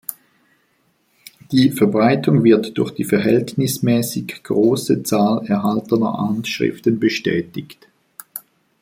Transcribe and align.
Die 1.51 1.69
Verbreitung 1.69 2.43
wird 2.43 2.75
durch 2.75 2.89
die 2.89 3.03
verhältnismäßig 3.03 4.41
große 4.41 5.03
Zahl 5.03 5.45
erhaltener 5.45 6.13
Handschriften 6.17 6.99
bestätigt. 6.99 7.87